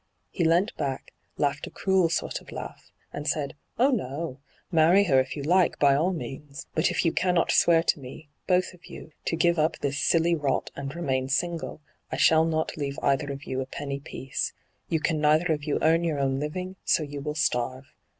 He 0.31 0.43
leant 0.43 0.75
back, 0.77 1.13
laughed 1.37 1.67
a 1.67 1.69
cruel 1.69 2.09
sort 2.09 2.41
of 2.41 2.51
laugh, 2.51 2.91
and 3.13 3.27
said:" 3.27 3.55
Oh 3.77 3.91
no! 3.91 4.39
Marry 4.71 5.03
her 5.03 5.19
if 5.19 5.35
you 5.35 5.43
like, 5.43 5.77
by 5.77 5.93
aU 5.93 6.11
means. 6.11 6.65
But 6.73 6.89
if 6.89 7.05
you 7.05 7.11
cannot 7.11 7.51
swear 7.51 7.83
to 7.83 7.99
me, 7.99 8.27
both 8.47 8.73
of 8.73 8.87
you, 8.87 9.11
to 9.25 9.35
give 9.35 9.59
up 9.59 9.77
this 9.77 9.99
silly 9.99 10.33
rot 10.33 10.71
and 10.75 10.95
remain 10.95 11.29
single, 11.29 11.81
I 12.11 12.17
shall 12.17 12.45
not 12.45 12.77
leave 12.77 12.97
either 13.03 13.31
of 13.31 13.43
you 13.43 13.61
a 13.61 13.67
penny 13.67 13.99
piece. 13.99 14.53
You 14.89 14.99
can 14.99 15.21
neither 15.21 15.53
of 15.53 15.65
you 15.65 15.77
earn 15.83 16.03
your 16.03 16.17
own 16.17 16.39
living, 16.39 16.77
so 16.83 17.03
you 17.03 17.21
will 17.21 17.35
starve. 17.35 17.93